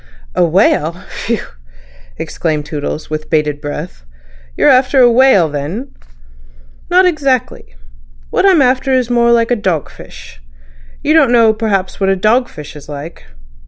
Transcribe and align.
"A 0.33 0.43
whale. 0.43 0.93
Phew!" 1.11 1.43
exclaimed 2.17 2.65
Toodles, 2.65 3.11
with 3.11 3.29
bated 3.29 3.61
breath. 3.61 4.03
"You're 4.57 4.67
after 4.67 4.99
a 4.99 5.11
whale, 5.11 5.47
then?" 5.47 5.91
"Not 6.89 7.05
exactly. 7.05 7.75
What 8.31 8.43
I 8.43 8.49
am 8.49 8.63
after 8.63 8.91
is 8.91 9.11
more 9.11 9.31
like 9.31 9.51
a 9.51 9.55
dog 9.55 9.91
fish. 9.91 10.41
You 11.03 11.13
don't 11.13 11.31
know 11.31 11.53
perhaps 11.53 11.99
what 11.99 12.09
a 12.09 12.15
dog 12.15 12.49
fish 12.49 12.75
is 12.75 12.89
like." 12.89 13.25